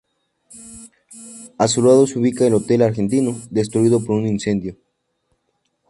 [1.59, 4.75] A su lado se ubicaba el "Hotel Argentino", destruido por un incendio.